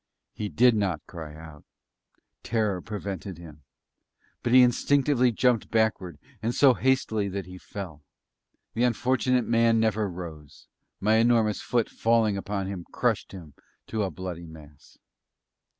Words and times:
He 0.33 0.49
did 0.49 0.75
not 0.75 1.05
cry 1.05 1.35
out 1.35 1.63
terror 2.41 2.81
prevented 2.81 3.37
him; 3.37 3.61
but 4.41 4.51
he 4.51 4.63
instinctively 4.63 5.31
jumped 5.31 5.69
backward, 5.69 6.17
and 6.41 6.55
so 6.55 6.73
hastily 6.73 7.29
that 7.29 7.45
he 7.45 7.59
fell.... 7.59 8.01
The 8.73 8.81
unfortunate 8.83 9.45
man 9.45 9.79
never 9.79 10.09
rose; 10.09 10.65
my 10.99 11.17
enormous 11.17 11.61
foot 11.61 11.87
falling 11.87 12.35
upon 12.35 12.65
him 12.65 12.83
crushed 12.91 13.31
him 13.31 13.53
to 13.85 14.01
a 14.01 14.09
bloody 14.09 14.47
mass. 14.47 14.97